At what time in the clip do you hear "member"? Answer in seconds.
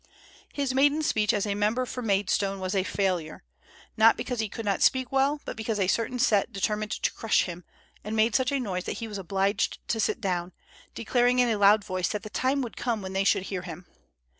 1.45-1.85